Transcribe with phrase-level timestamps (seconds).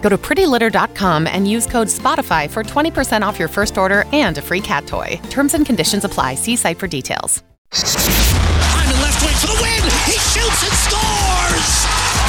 [0.00, 4.42] Go to prettylitter.com and use code SPOTIFY for 20% off your first order and a
[4.42, 5.20] free cat toy.
[5.30, 6.36] Terms and conditions apply.
[6.36, 7.42] See site for details.
[7.72, 9.82] Hyman left wing for the win.
[10.10, 11.70] He shoots and scores.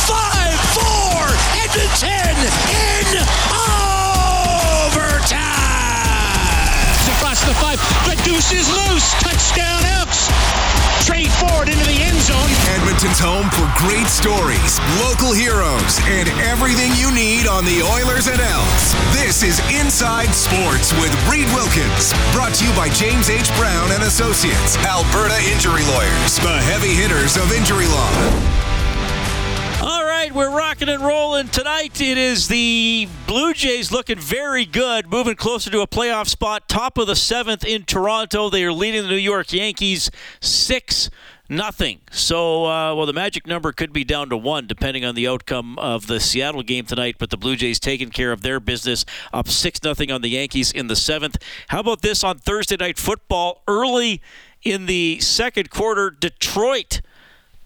[0.06, 1.18] Five four
[1.58, 2.36] Edmonton
[2.70, 3.26] in
[4.92, 5.42] overtime.
[7.18, 9.14] Across the five, the deuce is loose.
[9.24, 10.30] Touchdown Elks.
[11.08, 12.11] Trade forward into the end zone.
[12.72, 18.40] Edmonton's home for great stories, local heroes, and everything you need on the Oilers and
[18.40, 18.96] Elks.
[19.12, 23.52] This is Inside Sports with Reid Wilkins, brought to you by James H.
[23.60, 28.08] Brown and Associates, Alberta Injury Lawyers, the heavy hitters of injury law.
[29.84, 32.00] All right, we're rocking and rolling tonight.
[32.00, 36.98] It is the Blue Jays looking very good, moving closer to a playoff spot, top
[36.98, 38.50] of the seventh in Toronto.
[38.50, 40.10] They are leading the New York Yankees
[40.40, 41.10] six
[41.52, 42.00] nothing.
[42.10, 45.78] So, uh, well, the magic number could be down to one, depending on the outcome
[45.78, 47.18] of the Seattle game tonight.
[47.20, 50.72] But the Blue Jays taking care of their business, up six nothing on the Yankees
[50.72, 51.38] in the seventh.
[51.68, 53.62] How about this on Thursday night football?
[53.68, 54.22] Early
[54.64, 57.02] in the second quarter, Detroit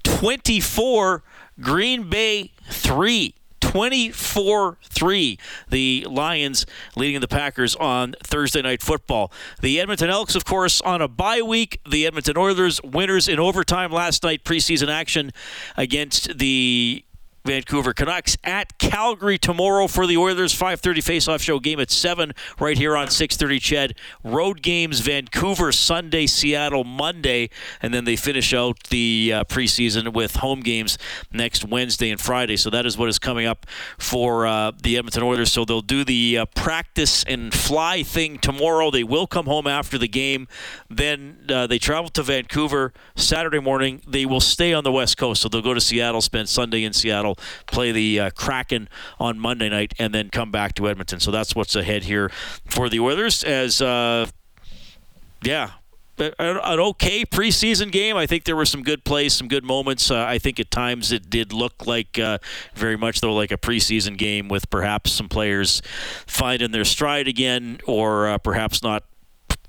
[0.04, 1.24] twenty-four.
[1.62, 3.34] Green Bay 3.
[3.72, 5.40] 24 3.
[5.70, 9.32] The Lions leading the Packers on Thursday Night Football.
[9.62, 11.82] The Edmonton Elks, of course, on a bye week.
[11.90, 15.32] The Edmonton Oilers, winners in overtime last night, preseason action
[15.78, 17.05] against the
[17.46, 22.76] Vancouver Canucks at Calgary tomorrow for the Oilers 5:30 face-off show game at 7 right
[22.76, 23.92] here on 6:30 Ched.
[24.24, 27.52] Road games Vancouver Sunday, Seattle Monday,
[27.84, 30.98] and then they finish out the uh, preseason with home games
[31.32, 32.58] next Wednesday and Friday.
[32.58, 33.68] So that is what is coming up
[34.00, 35.52] for uh, the Edmonton Oilers.
[35.52, 38.90] So they'll do the uh, practice and fly thing tomorrow.
[38.90, 40.48] They will come home after the game.
[40.90, 44.02] Then uh, they travel to Vancouver Saturday morning.
[44.08, 45.44] They will stay on the West Coast.
[45.44, 47.35] So they'll go to Seattle, spend Sunday in Seattle
[47.68, 51.20] play the uh, Kraken on Monday night, and then come back to Edmonton.
[51.20, 52.30] So that's what's ahead here
[52.66, 53.44] for the Oilers.
[53.44, 54.28] As uh,
[55.42, 55.72] yeah,
[56.18, 58.16] an okay preseason game.
[58.16, 60.10] I think there were some good plays, some good moments.
[60.10, 62.38] Uh, I think at times it did look like uh,
[62.74, 65.82] very much though like a preseason game with perhaps some players
[66.26, 69.04] finding their stride again, or uh, perhaps not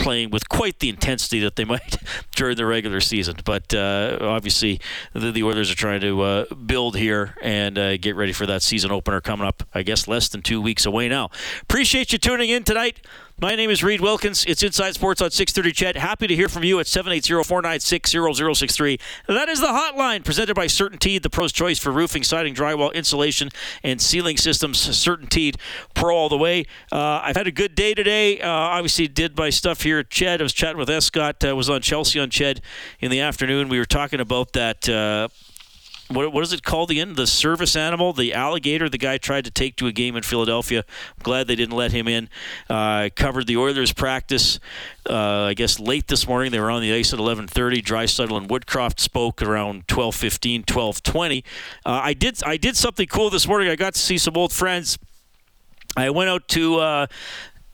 [0.07, 1.97] playing with quite the intensity that they might
[2.37, 3.35] during the regular season.
[3.45, 4.81] But uh, obviously,
[5.13, 8.63] the, the, Oilers are trying to uh, build here and uh, get ready for that
[8.63, 11.31] season opener coming up, I guess, less than two weeks away now.
[11.63, 13.01] Appreciate you tuning in tonight.
[13.39, 14.47] My name is Reid Wilkins.
[14.47, 15.97] It's Inside Sports on 630 Ched.
[16.01, 18.99] Happy to hear from you at 780-496-0063.
[19.29, 23.51] That is the hotline presented by CertainTeed, the pro's choice for roofing, siding, drywall, insulation,
[23.83, 24.79] and ceiling systems.
[24.79, 25.57] CertainTeed,
[25.93, 26.65] pro all the way.
[26.91, 28.41] Uh, I've had a good day today.
[28.41, 30.41] Uh, obviously, did my stuff here at Ched.
[30.41, 31.45] I was chatting with Escott.
[31.45, 32.61] Uh, was on Chelsea on Ched
[33.01, 33.69] in the afternoon.
[33.69, 35.29] We were talking about that uh,
[36.09, 37.15] what, what is it called again?
[37.15, 40.85] The service animal, the alligator the guy tried to take to a game in Philadelphia.
[41.17, 42.29] I'm glad they didn't let him in.
[42.71, 44.61] Uh, covered the Oilers practice.
[45.09, 47.83] Uh, I guess late this morning they were on the ice at 11:30.
[47.83, 51.45] Draisaitl and Woodcroft spoke around 12:15, 12:20.
[51.85, 53.69] Uh, I did I did something cool this morning.
[53.69, 54.99] I got to see some old friends.
[55.97, 57.07] I went out to uh,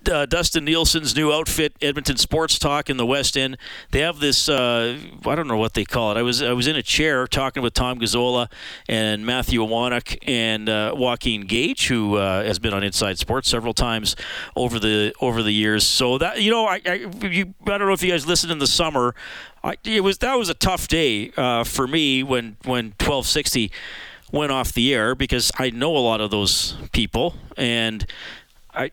[0.08, 3.56] uh, Dustin Nielson's new outfit, Edmonton Sports Talk in the West End.
[3.90, 6.18] They have this uh, I don't know what they call it.
[6.18, 8.50] I was I was in a chair talking with Tom Gazzola
[8.88, 13.74] and Matthew Awanek and uh, Joaquin Gage, who uh, has been on Inside Sports several
[13.74, 14.16] times
[14.56, 15.86] over the over the years.
[15.86, 18.58] So that you know, I I, you, I don't know if you guys listened in
[18.58, 19.14] the summer.
[19.64, 23.70] I, it was that was a tough day uh, for me when when 1260
[24.32, 28.04] went off the air because I know a lot of those people and
[28.74, 28.90] I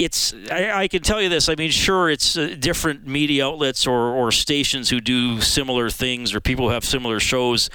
[0.00, 1.48] it's I, I, can tell you this.
[1.48, 6.34] I mean, sure, it's uh, different media outlets or, or stations who do similar things
[6.34, 7.70] or people who have similar shows.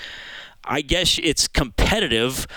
[0.63, 2.47] I guess it's competitive,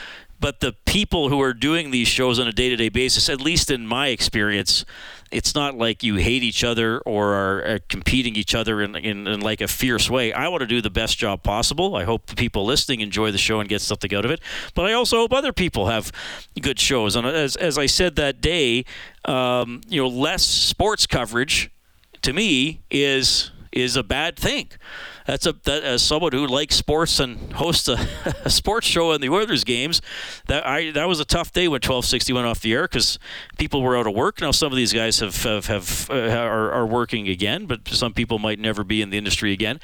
[0.44, 3.87] but the people who are doing these shows on a day-to-day basis, at least in
[3.87, 4.85] my experience,
[5.32, 9.26] it's not like you hate each other or are, are competing each other in, in,
[9.26, 10.35] in, like a fierce way.
[10.35, 11.96] I want to do the best job possible.
[11.96, 14.41] I hope the people listening enjoy the show and get something out of it.
[14.75, 16.12] But I also hope other people have
[16.61, 17.17] good shows.
[17.17, 18.85] And as, as I said that day,
[19.25, 21.70] um, you know, less sports coverage
[22.20, 24.68] to me is is a bad thing.
[25.26, 27.96] That's a that, as someone who likes sports and hosts a,
[28.44, 30.00] a sports show in the Oilers games.
[30.46, 33.18] That I that was a tough day when 1260 went off the air because
[33.58, 34.40] people were out of work.
[34.40, 38.12] Now some of these guys have have, have uh, are, are working again, but some
[38.12, 39.80] people might never be in the industry again.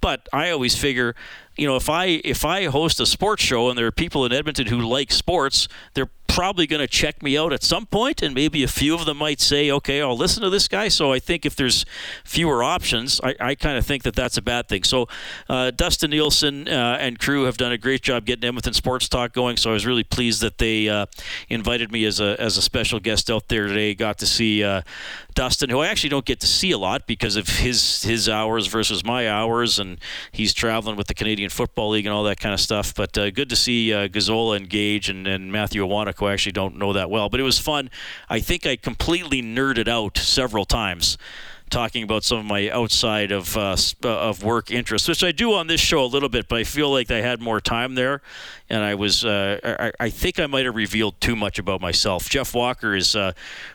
[0.00, 1.14] But I always figure
[1.56, 4.32] you know, if I if I host a sports show and there are people in
[4.32, 8.34] Edmonton who like sports, they're probably going to check me out at some point, and
[8.34, 11.18] maybe a few of them might say, "Okay, I'll listen to this guy." So I
[11.18, 11.84] think if there's
[12.24, 14.82] fewer options, I, I kind of think that that's a bad thing.
[14.82, 15.08] So
[15.48, 19.32] uh, Dustin Nielson uh, and crew have done a great job getting Edmonton Sports Talk
[19.32, 19.56] going.
[19.58, 21.06] So I was really pleased that they uh,
[21.48, 23.94] invited me as a as a special guest out there today.
[23.94, 24.82] Got to see uh,
[25.34, 28.66] Dustin, who I actually don't get to see a lot because of his his hours
[28.68, 29.98] versus my hours, and
[30.32, 32.94] he's traveling with the Canadian Football League and all that kind of stuff.
[32.94, 35.82] But uh, good to see uh, Gazzola and Gage and, and Matthew
[36.22, 37.28] Iwanek I actually don't know that well.
[37.28, 37.90] But it was fun.
[38.28, 41.18] I think I completely nerded out several times
[41.72, 45.54] talking about some of my outside of uh, uh, of work interests, which I do
[45.54, 48.20] on this show a little bit, but I feel like I had more time there,
[48.68, 52.28] and I was uh, I, I, think I might have revealed too much about myself.
[52.28, 53.32] Jeff Walker is uh,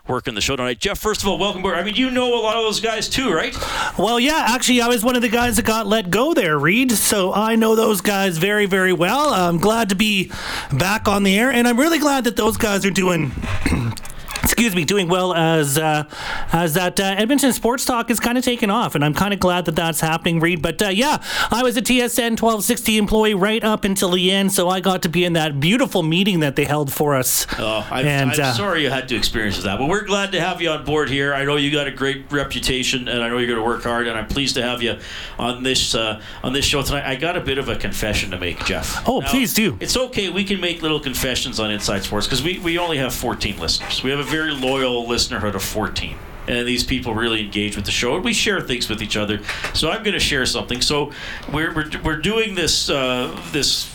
[0.07, 0.79] working the show tonight.
[0.79, 1.63] Jeff, first of all, welcome.
[1.63, 1.75] Back.
[1.75, 3.55] I mean, you know a lot of those guys too, right?
[3.97, 4.45] Well, yeah.
[4.49, 6.91] Actually, I was one of the guys that got let go there, Reid.
[6.91, 9.33] So I know those guys very, very well.
[9.33, 10.31] I'm glad to be
[10.71, 13.31] back on the air, and I'm really glad that those guys are doing
[14.57, 16.03] excuse me, doing well as uh,
[16.51, 19.39] as that uh, Edmonton sports talk is kind of taken off, and I'm kind of
[19.39, 20.63] glad that that's happening, Reid.
[20.63, 21.21] But uh, yeah,
[21.51, 25.09] I was a TSN 1260 employee right up until the end, so I got to
[25.09, 27.45] be in that beautiful meeting that they held for us.
[27.59, 30.41] Oh, I'm, and, I'm uh, sorry you had to experience that, but we're glad to
[30.41, 31.35] have you on board here.
[31.35, 34.07] I know you got a great reputation, and I know you're going to work hard,
[34.07, 34.97] and I'm pleased to have you
[35.37, 37.05] on this uh, on this show tonight.
[37.05, 39.07] I got a bit of a confession to make, Jeff.
[39.07, 39.77] Oh, now, please do.
[39.79, 40.29] It's okay.
[40.29, 44.01] We can make little confessions on Inside Sports because we, we only have 14 listeners.
[44.01, 46.17] We have a very very loyal listenerhood of 14
[46.47, 48.17] and these people really engage with the show.
[48.21, 49.41] We share things with each other.
[49.73, 50.79] So I'm going to share something.
[50.79, 51.11] So
[51.51, 53.93] we're, we're, we're doing this uh, this.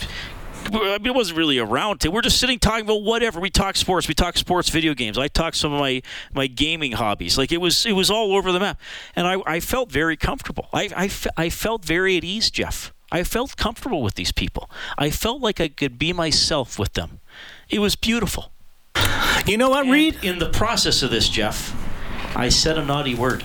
[0.66, 2.14] I mean, it wasn't really a round table.
[2.14, 3.40] We're just sitting talking about whatever.
[3.40, 4.06] We talk sports.
[4.06, 5.16] We talk sports video games.
[5.16, 6.02] I talk some of my,
[6.34, 7.38] my gaming hobbies.
[7.38, 8.78] Like it was it was all over the map,
[9.16, 10.68] and I, I felt very comfortable.
[10.74, 12.92] I, I, I felt very at ease, Jeff.
[13.10, 14.70] I felt comfortable with these people.
[14.98, 17.20] I felt like I could be myself with them.
[17.70, 18.51] It was beautiful.
[19.46, 20.22] You know what, and Reid?
[20.22, 21.74] In the process of this, Jeff,
[22.36, 23.44] I said a naughty word.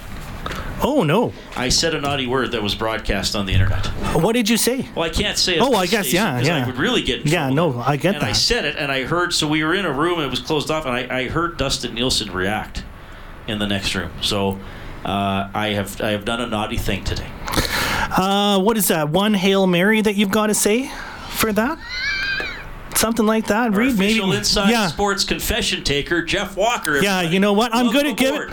[0.79, 1.33] Oh no!
[1.55, 3.87] I said a naughty word that was broadcast on the internet.
[4.15, 4.87] What did you say?
[4.95, 5.61] Well, I can't say it.
[5.61, 6.63] Oh, I guess yeah, yeah.
[6.63, 7.25] I would really get.
[7.25, 8.29] yeah, no, I get and that.
[8.29, 9.33] I said it, and I heard.
[9.33, 11.57] So we were in a room, and it was closed off, and I, I heard
[11.57, 12.83] Dustin Nielson react
[13.47, 14.11] in the next room.
[14.21, 14.59] So
[15.03, 17.29] uh, I have I have done a naughty thing today.
[18.15, 19.09] Uh, what is that?
[19.09, 20.91] One hail mary that you've got to say
[21.29, 21.79] for that?
[22.97, 23.73] Something like that.
[23.73, 24.19] Our Reid, maybe.
[24.35, 24.87] Inside yeah.
[24.87, 26.97] Sports confession taker, Jeff Walker.
[26.97, 27.73] Yeah, you know what?
[27.73, 28.51] I'm good at giving.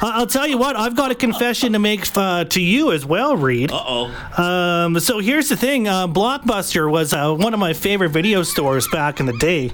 [0.00, 0.76] I'll tell you what.
[0.76, 3.72] I've got a confession to make uh, to you as well, Reid.
[3.72, 4.42] Uh oh.
[4.42, 5.88] Um, so here's the thing.
[5.88, 9.72] Uh, Blockbuster was uh, one of my favorite video stores back in the day,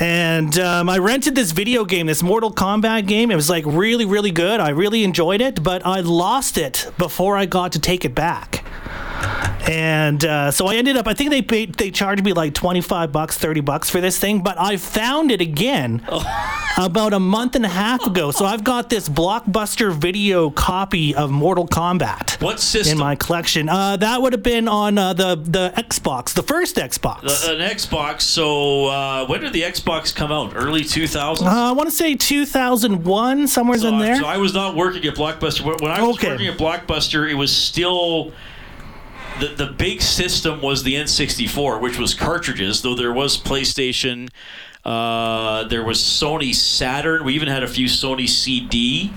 [0.00, 3.30] and um, I rented this video game, this Mortal Kombat game.
[3.30, 4.58] It was like really, really good.
[4.58, 8.64] I really enjoyed it, but I lost it before I got to take it back.
[9.68, 13.10] And uh, so I ended up, I think they paid, they charged me like 25
[13.10, 16.74] bucks, 30 bucks for this thing, but I found it again oh.
[16.78, 18.30] about a month and a half ago.
[18.30, 22.40] So I've got this blockbuster video copy of Mortal Kombat.
[22.40, 22.92] What system?
[22.92, 23.68] In my collection.
[23.68, 27.22] Uh, that would have been on uh, the, the Xbox, the first Xbox.
[27.22, 28.22] The, an Xbox.
[28.22, 30.52] So uh, when did the Xbox come out?
[30.54, 31.42] Early 2000s?
[31.42, 34.16] Uh, I want to say 2001, somewhere so, in there.
[34.16, 35.64] So I was not working at Blockbuster.
[35.80, 36.30] When I was okay.
[36.30, 38.32] working at Blockbuster, it was still
[39.40, 44.30] the, the big system was the N64, which was cartridges, though there was PlayStation,
[44.84, 47.24] uh, there was Sony Saturn.
[47.24, 49.12] We even had a few Sony CD.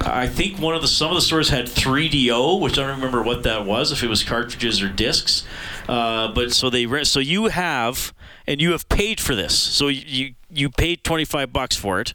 [0.00, 3.22] I think one of the some of the stores had 3DO, which I don't remember
[3.22, 5.44] what that was, if it was cartridges or discs.
[5.88, 8.14] Uh, but so they so you have
[8.46, 9.58] and you have paid for this.
[9.58, 12.14] So you you paid 25 bucks for it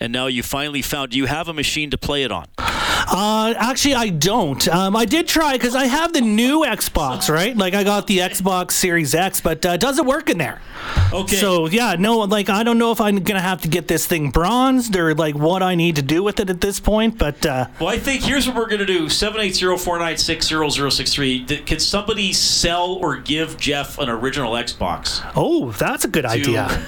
[0.00, 2.46] and now you finally found you have a machine to play it on.
[3.10, 4.68] Uh, actually, I don't.
[4.68, 7.56] Um, I did try because I have the new Xbox, right?
[7.56, 10.60] Like I got the Xbox Series X, but uh, it doesn't work in there.
[11.12, 11.36] Okay.
[11.36, 14.30] So yeah, no, like I don't know if I'm gonna have to get this thing
[14.30, 17.16] bronzed or like what I need to do with it at this point.
[17.16, 20.18] But uh, well, I think here's what we're gonna do: seven eight zero four nine
[20.18, 21.44] six zero zero six three.
[21.44, 25.24] Can somebody sell or give Jeff an original Xbox?
[25.34, 26.86] Oh, that's a good to, idea.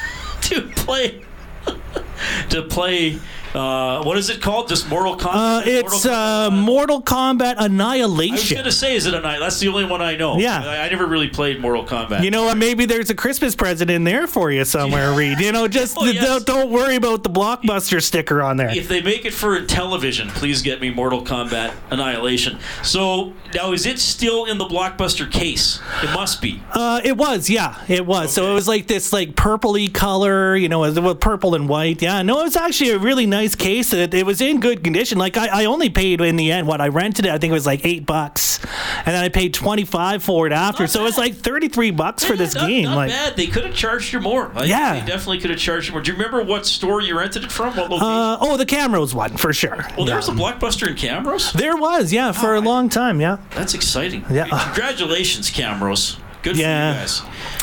[0.40, 1.22] to play
[2.48, 3.18] to play
[3.54, 4.68] Uh, what is it called?
[4.68, 5.34] Just Mortal Kombat.
[5.34, 8.32] Uh, it's uh, Mortal Kombat Annihilation.
[8.34, 9.40] I was gonna say, is it a night?
[9.40, 10.38] That's the only one I know.
[10.38, 10.62] Yeah.
[10.64, 12.22] I, I never really played Mortal Kombat.
[12.22, 12.56] You know what?
[12.58, 15.40] Maybe there's a Christmas present in there for you somewhere, Reid.
[15.40, 16.24] You know, just Oh, yes.
[16.24, 18.70] don't, don't worry about the blockbuster sticker on there.
[18.70, 22.58] if they make it for television, please get me Mortal Kombat Annihilation.
[22.84, 25.80] So now, is it still in the blockbuster case?
[26.02, 26.62] It must be.
[26.72, 28.32] Uh, it was, yeah, it was.
[28.32, 32.00] So it was like this, like purpley color, you know, with purple and white.
[32.00, 33.92] Yeah, no, it was actually a really nice case.
[33.92, 35.18] It, it was in good condition.
[35.18, 37.30] Like I, I only paid in the end what I rented it.
[37.32, 38.58] I think it was like eight bucks,
[38.98, 40.84] and then I paid twenty five for it after.
[40.84, 41.22] Not so it's bad.
[41.22, 42.84] like thirty three bucks for this not, game.
[42.84, 43.36] Not like, bad.
[43.36, 44.50] They could have charged you more.
[44.52, 45.00] I think Yeah.
[45.00, 46.02] they definitely could have charged you more.
[46.02, 47.76] Do you remember what store you rented it from?
[47.76, 48.06] What location?
[48.06, 49.84] uh, oh, the Camrose one for sure.
[49.96, 50.16] well, there Yeah.
[50.16, 51.52] was a blockbuster in Camrose.
[51.52, 53.38] There was, yeah, for a long time, yeah.
[53.54, 54.24] That's exciting.
[54.30, 54.46] Yeah.
[54.48, 56.18] Congratulations, Camrose.
[56.42, 56.92] Good Yeah.
[56.92, 57.22] for you guys.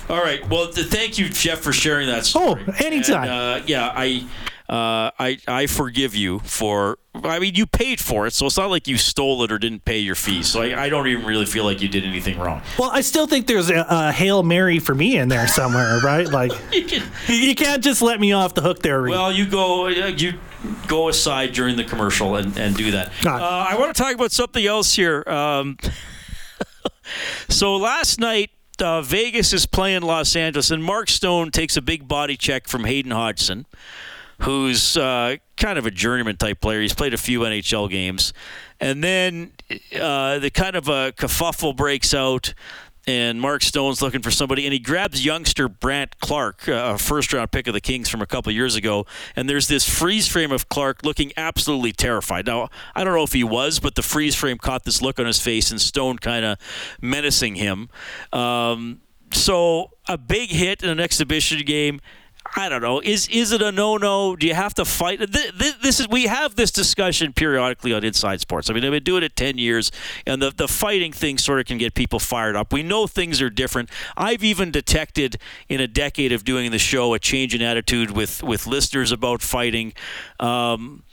[0.10, 0.48] All right.
[0.50, 2.64] Well, th- thank you, Jeff, for sharing that story.
[2.68, 3.24] Oh, anytime.
[3.24, 4.24] And, uh, yeah, I,
[4.70, 6.98] uh, I, I forgive you for.
[7.24, 9.86] I mean, you paid for it, so it's not like you stole it or didn't
[9.86, 10.44] pay your fee.
[10.44, 12.62] So I, I don't even really feel like you did anything wrong.
[12.78, 16.28] Well, I still think there's a, a hail mary for me in there somewhere, right?
[16.28, 19.12] Like, You can, you- you can't just let me off the hook there, Reid.
[19.12, 20.34] well, you go, uh, you
[20.88, 23.12] go aside during the commercial and, and do that.
[23.26, 25.24] Uh, I want to talk about something else here.
[25.28, 25.78] Um,
[27.50, 32.08] so last night, uh, Vegas is playing Los Angeles, and Mark Stone takes a big
[32.08, 33.66] body check from Hayden Hodgson,
[34.40, 36.82] who's uh, kind of a journeyman type player.
[36.82, 38.34] He's played a few NHL games,
[38.80, 39.54] and then
[40.00, 42.54] uh, the kind of a kerfuffle breaks out.
[43.10, 47.54] And Mark Stone's looking for somebody, and he grabs youngster Brandt Clarke, uh, a first-round
[47.54, 49.06] pick of the Kings from a couple years ago.
[49.34, 52.48] And there's this freeze frame of Clarke looking absolutely terrified.
[52.48, 55.26] Now, I don't know if he was, but the freeze frame caught this look on
[55.26, 56.58] his face, and Stone kind of
[57.02, 57.88] menacing him.
[58.34, 59.00] Um,
[59.32, 62.02] so a big hit in an exhibition game.
[62.56, 63.00] I don't know.
[63.00, 64.36] Is is it a no no?
[64.36, 65.20] Do you have to fight?
[65.20, 68.70] This, this is we have this discussion periodically on Inside Sports.
[68.70, 69.92] I mean, I've been doing it ten years,
[70.26, 72.74] and the the fighting thing sort of can get people fired up.
[72.74, 73.90] We know things are different.
[74.16, 75.38] I've even detected
[75.70, 79.42] in a decade of doing the show a change in attitude with with listeners about
[79.42, 79.94] fighting.
[80.40, 81.04] Um,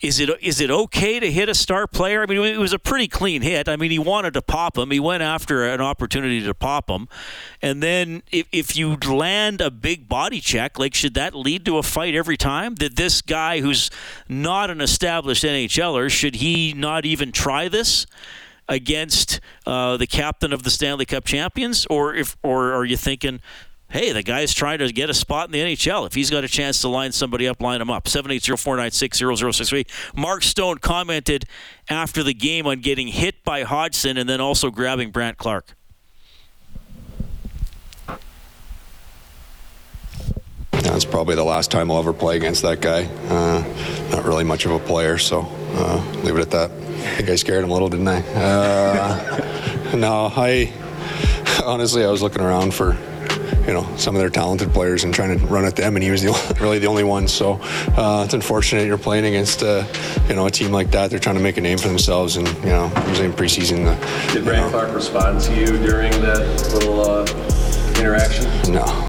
[0.00, 2.22] is it is it okay to hit a star player?
[2.22, 3.68] I mean, it was a pretty clean hit.
[3.68, 4.90] I mean, he wanted to pop him.
[4.90, 7.06] He went after an opportunity to pop him,
[7.60, 11.76] and then if if you land a big body check, like should that lead to
[11.76, 12.76] a fight every time?
[12.76, 13.90] That this guy who's
[14.28, 18.06] not an established NHLer should he not even try this?
[18.68, 23.40] Against uh, the captain of the Stanley Cup champions, or if, or are you thinking,
[23.90, 26.06] hey, the guy's trying to get a spot in the NHL.
[26.06, 28.04] If he's got a chance to line somebody up, line him up.
[28.04, 29.86] 780-496-0063.
[30.16, 31.44] Mark Stone commented
[31.88, 35.74] after the game on getting hit by Hodgson and then also grabbing Brandt Clarke.
[40.70, 43.04] That's probably the last time I'll ever play against that guy.
[43.28, 43.62] Uh,
[44.10, 46.70] not really much of a player, so uh, leave it at that.
[46.70, 48.20] I think I scared him a little, didn't I?
[48.34, 50.72] Uh, no, I
[51.64, 52.96] honestly I was looking around for
[53.66, 56.10] you know some of their talented players and trying to run at them, and he
[56.10, 57.28] was the, really the only one.
[57.28, 57.58] So
[57.96, 59.84] uh, it's unfortunate you're playing against uh,
[60.28, 61.10] you know a team like that.
[61.10, 63.86] They're trying to make a name for themselves, and you know usually in preseason.
[63.86, 68.72] Uh, Did Brandt Clarke respond to you during that little uh, interaction?
[68.72, 69.06] no.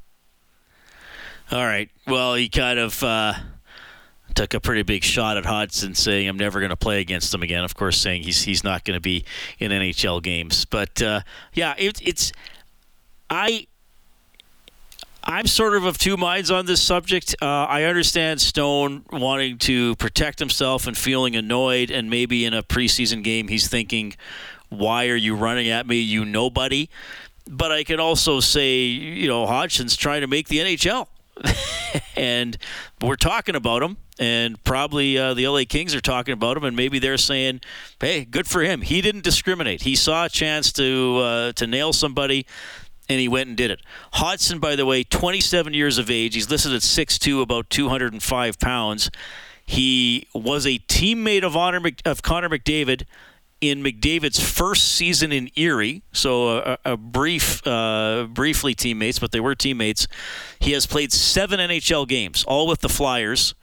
[1.52, 1.90] All right.
[2.08, 3.34] Well, he kind of uh,
[4.36, 7.44] took a pretty big shot at Hodgson, saying, "I'm never going to play against him
[7.44, 9.26] again." Of course, saying he's he's not going to be
[9.60, 10.66] in NHL games.
[10.66, 11.22] But uh,
[11.54, 12.32] yeah, it, it's
[13.30, 13.68] I.
[15.24, 17.36] I'm sort of of two minds on this subject.
[17.42, 22.64] Uh, I understand Stone wanting to protect himself and feeling annoyed, and maybe in a
[22.64, 24.16] preseason game he's thinking,
[24.70, 26.90] "Why are you running at me, you nobody?"
[27.48, 31.08] But I can also say, you know, Hodgson's trying to make the NHL
[32.16, 32.58] and
[33.02, 36.76] we're talking about him, and probably uh, the LA Kings are talking about him, and
[36.76, 37.62] maybe they're saying,
[38.00, 38.82] "Hey, good for him.
[38.82, 39.84] He didn't discriminate.
[39.84, 42.46] He saw a chance to uh, to nail somebody."
[43.12, 43.82] And he went and did it.
[44.14, 46.34] Hodgson, by the way, 27 years of age.
[46.34, 49.12] He's listed at 6'2", about 205 pounds.
[49.66, 53.04] He was a teammate of honor of Connor McDavid
[53.60, 59.40] in McDavid's first season in Erie, so a, a brief, uh, briefly teammates, but they
[59.40, 60.08] were teammates.
[60.60, 63.54] He has played seven NHL games, all with the Flyers,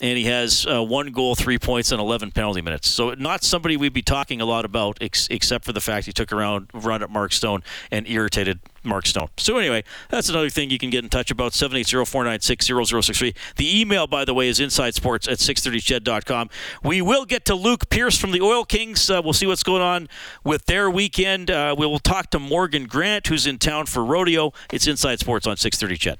[0.00, 2.88] and he has uh, one goal, three points, and 11 penalty minutes.
[2.88, 6.12] So not somebody we'd be talking a lot about, ex- except for the fact he
[6.12, 9.28] took around run at Mark Stone and irritated Mark Stone.
[9.36, 13.34] So anyway, that's another thing you can get in touch about, 780-496-0063.
[13.56, 16.50] The email, by the way, is insidesports at 630ched.com.
[16.82, 19.10] We will get to Luke Pierce from the Oil Kings.
[19.10, 20.08] Uh, we'll see what's going on
[20.44, 21.50] with their weekend.
[21.50, 24.52] Uh, we will talk to Morgan Grant, who's in town for rodeo.
[24.72, 26.18] It's Inside Sports on 630 Ched.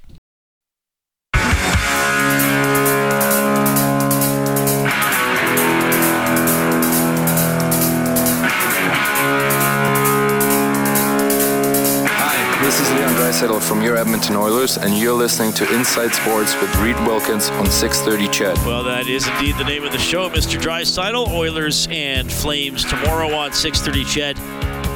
[12.79, 16.73] This is Leon Draisaitl from your Edmonton Oilers, and you're listening to Inside Sports with
[16.77, 18.65] Reid Wilkins on 630 Ched.
[18.65, 20.61] Well, that is indeed the name of the show, Mr.
[20.61, 21.27] Draisaitl.
[21.29, 24.37] Oilers and Flames tomorrow on 6:30 Ched.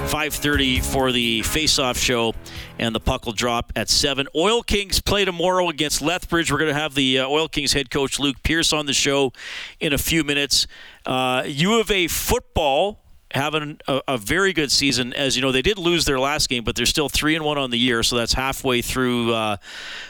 [0.09, 2.35] 5:30 for the face-off show,
[2.79, 4.29] and the puck will drop at seven.
[4.37, 6.53] Oil Kings play tomorrow against Lethbridge.
[6.53, 9.33] We're going to have the uh, Oil Kings head coach Luke Pierce on the show
[9.81, 10.69] in a few minutes.
[11.05, 13.02] Uh, U of A football
[13.33, 15.13] having a, a, very good season.
[15.13, 17.59] As you know, they did lose their last game, but they're still three and one
[17.59, 19.57] on the year, so that's halfway through uh,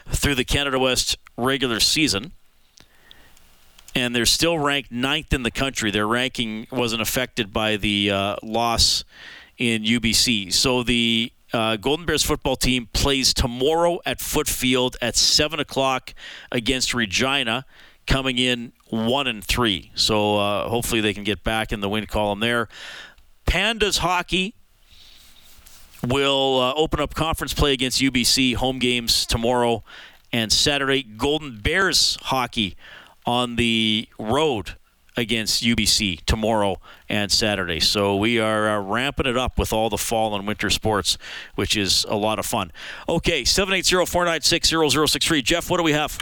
[0.08, 2.32] through the Canada West regular season.
[3.94, 5.90] And they're still ranked ninth in the country.
[5.90, 9.04] Their ranking wasn't affected by the uh, loss
[9.58, 10.52] in UBC.
[10.52, 16.14] So the uh, Golden Bears football team plays tomorrow at Foote Field at seven o'clock
[16.50, 17.66] against Regina,
[18.06, 19.90] coming in one and three.
[19.94, 22.68] So uh, hopefully they can get back in the win column there.
[23.52, 24.54] Pandas hockey
[26.02, 28.54] will uh, open up conference play against UBC.
[28.54, 29.84] Home games tomorrow
[30.32, 31.02] and Saturday.
[31.02, 32.76] Golden Bears hockey
[33.26, 34.76] on the road
[35.16, 37.78] against UBC tomorrow and Saturday.
[37.80, 41.18] So we are uh, ramping it up with all the fall and winter sports,
[41.54, 42.72] which is a lot of fun.
[43.08, 45.44] Okay, 780-496-0063.
[45.44, 46.18] Jeff, what do we have?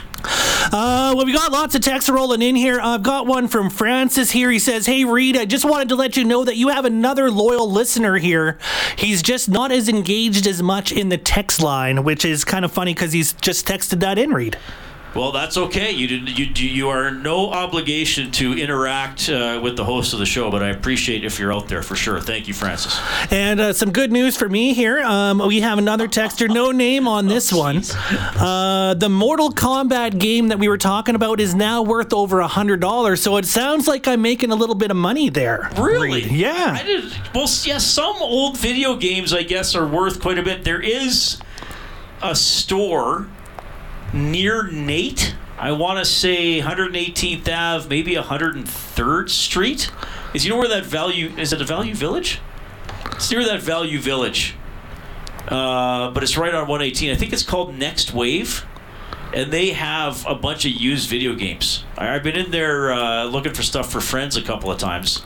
[0.73, 2.80] Uh, well, we got lots of texts rolling in here.
[2.80, 4.50] I've got one from Francis here.
[4.50, 7.30] He says, Hey, Reid, I just wanted to let you know that you have another
[7.30, 8.59] loyal listener here.
[8.97, 12.73] He's just not as engaged as much in the text line, which is kind of
[12.73, 14.59] funny because he's just texted that in, Reid.
[15.14, 15.90] Well, that's okay.
[15.90, 20.26] You did, you you are no obligation to interact uh, with the host of the
[20.26, 22.20] show, but I appreciate if you're out there for sure.
[22.20, 23.00] Thank you, Francis.
[23.30, 25.00] And uh, some good news for me here.
[25.00, 27.82] Um, we have another texter, no name on this oh, one.
[28.10, 32.48] Uh, the Mortal Kombat game that we were talking about is now worth over a
[32.48, 33.20] hundred dollars.
[33.20, 35.70] So it sounds like I'm making a little bit of money there.
[35.76, 36.22] Really?
[36.22, 36.78] Yeah.
[36.80, 37.04] I did.
[37.34, 37.84] Well, yes.
[37.84, 40.62] Some old video games, I guess, are worth quite a bit.
[40.62, 41.38] There is
[42.22, 43.26] a store
[44.12, 45.34] near Nate.
[45.58, 49.90] I want to say 118th Ave, maybe 103rd Street.
[50.32, 51.52] Is you know where that value is?
[51.52, 52.40] It a Value Village?
[53.12, 54.54] It's near that Value Village,
[55.48, 57.10] uh, but it's right on 118.
[57.10, 58.64] I think it's called Next Wave,
[59.34, 61.84] and they have a bunch of used video games.
[61.98, 65.22] I've been in there uh, looking for stuff for friends a couple of times,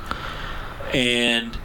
[0.92, 1.56] and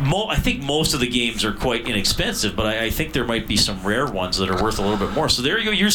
[0.00, 3.24] Mo- I think most of the games are quite inexpensive, but I, I, think there
[3.24, 5.28] might be some rare ones that are worth a little bit more.
[5.28, 5.70] So there you go.
[5.70, 5.90] You're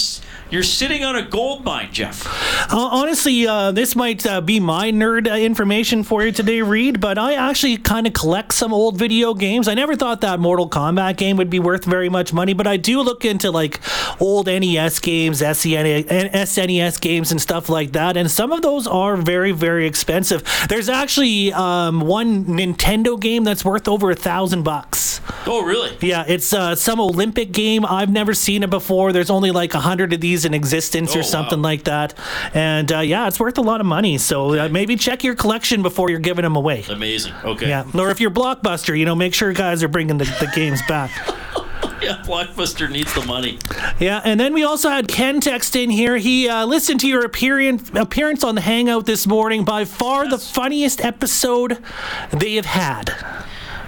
[0.49, 2.25] you're sitting on a gold mine, Jeff.
[2.71, 6.99] Uh, honestly, uh, this might uh, be my nerd uh, information for you today, Reid.
[7.01, 9.67] But I actually kind of collect some old video games.
[9.67, 12.77] I never thought that Mortal Kombat game would be worth very much money, but I
[12.77, 13.79] do look into like
[14.19, 18.15] old NES games, SNES games, and stuff like that.
[18.17, 20.43] And some of those are very, very expensive.
[20.69, 25.19] There's actually um, one Nintendo game that's worth over a thousand bucks.
[25.45, 25.95] Oh, really?
[26.01, 27.86] Yeah, it's uh, some Olympic game.
[27.86, 29.12] I've never seen it before.
[29.12, 31.69] There's only like a hundred of these in existence oh, or something wow.
[31.69, 32.13] like that.
[32.54, 34.17] And uh, yeah, it's worth a lot of money.
[34.17, 36.84] So uh, maybe check your collection before you're giving them away.
[36.89, 37.34] Amazing.
[37.43, 37.69] Okay.
[37.69, 40.82] Yeah, or if you're Blockbuster, you know, make sure guys are bringing the, the games
[40.88, 41.12] back.
[42.02, 43.60] yeah, Blockbuster needs the money.
[44.00, 46.17] Yeah, and then we also had Ken text in here.
[46.17, 49.63] He uh, listened to your appearance appearance on the Hangout this morning.
[49.63, 50.32] By far yes.
[50.32, 51.84] the funniest episode
[52.32, 53.13] they have had.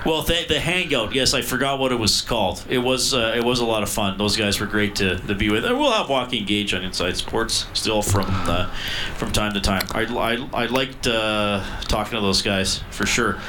[0.05, 2.63] Well, the, the hangout, yes, I forgot what it was called.
[2.69, 4.17] It was uh, it was a lot of fun.
[4.17, 5.65] Those guys were great to, to be with.
[5.65, 8.73] And we'll have Walking Gage on Inside Sports still from uh,
[9.17, 9.85] from time to time.
[9.91, 13.39] I, I, I liked uh, talking to those guys for sure.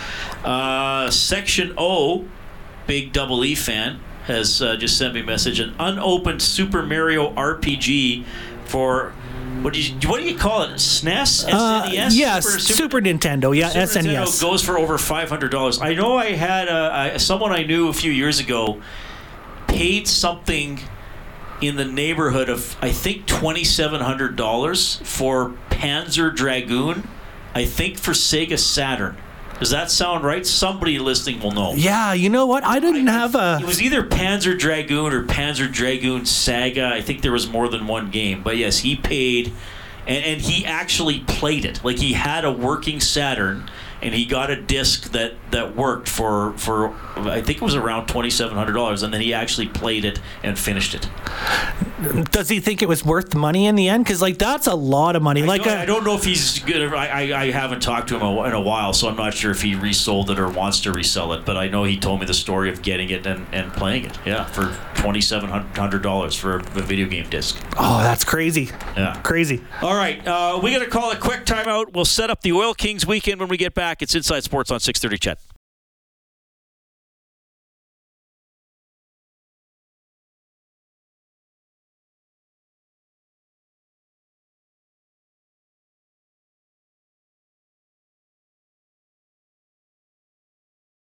[0.44, 2.26] Uh, Section O,
[2.86, 5.60] big Double E fan, has uh, just sent me a message.
[5.60, 8.24] An unopened Super Mario RPG
[8.64, 9.12] for
[9.62, 10.70] what do you what do you call it?
[10.70, 11.52] SNES, SNES?
[11.52, 13.56] Uh, yes, Super, Super, Nintendo.
[13.56, 15.80] Yeah, Super SNES Nintendo goes for over five hundred dollars.
[15.80, 18.80] I know I had a, someone I knew a few years ago
[19.68, 20.80] paid something
[21.60, 27.06] in the neighborhood of I think twenty seven hundred dollars for Panzer Dragoon.
[27.54, 29.16] I think for Sega Saturn.
[29.60, 30.44] Does that sound right?
[30.44, 31.74] Somebody listening will know.
[31.74, 32.64] Yeah, you know what?
[32.64, 33.58] I didn't I, have a.
[33.60, 36.86] It was either Panzer Dragoon or Panzer Dragoon Saga.
[36.86, 38.42] I think there was more than one game.
[38.42, 39.52] But yes, he paid,
[40.06, 41.84] and, and he actually played it.
[41.84, 43.70] Like he had a working Saturn
[44.02, 48.06] and he got a disc that that worked for for I think it was around
[48.06, 51.08] twenty seven hundred dollars, and then he actually played it and finished it.
[52.30, 54.04] Does he think it was worth the money in the end?
[54.04, 55.42] Because like that's a lot of money.
[55.42, 56.94] I like don't, uh, I don't know if he's good.
[56.94, 59.62] I, I, I haven't talked to him in a while, so I'm not sure if
[59.62, 61.44] he resold it or wants to resell it.
[61.44, 64.18] But I know he told me the story of getting it and, and playing it.
[64.24, 67.60] Yeah, for twenty seven hundred dollars for a video game disc.
[67.78, 68.70] Oh, that's crazy.
[68.96, 69.62] Yeah, crazy.
[69.82, 71.94] All right, uh, we got to call a quick timeout.
[71.94, 74.02] We'll set up the Oil Kings weekend when we get back.
[74.02, 75.49] It's Inside Sports on 630 Ched.